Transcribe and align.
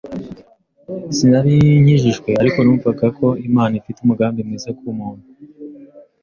sinarinkijijwe 1.15 2.29
ariko 2.41 2.59
numvagako 2.61 3.25
Imana 3.49 3.73
ifite 3.79 3.97
umugambi 4.01 4.39
mwiza 4.47 4.69
ku 4.77 4.85
muntu 4.97 5.25